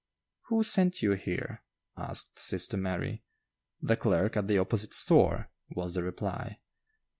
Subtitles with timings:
[0.47, 1.61] "Who sent you here?"
[1.95, 3.21] asked sister Mary.
[3.83, 6.57] "The clerk at the opposite store," was the reply.